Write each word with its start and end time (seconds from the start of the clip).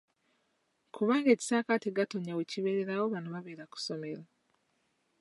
Kubanga 0.95 1.29
Ekisaakaate 1.35 1.89
Gatonnya 1.97 2.33
we 2.37 2.43
kibeererawo 2.51 3.05
bano 3.13 3.27
babeera 3.35 3.63
ku 3.71 3.77
ssomero. 3.79 4.23